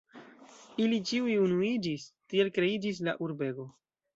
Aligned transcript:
Ili 0.85 0.97
ĉiuj 1.09 1.35
unuiĝis, 1.41 2.07
tiel 2.33 2.53
kreiĝis 2.59 3.07
la 3.11 3.17
urbego. 3.29 3.71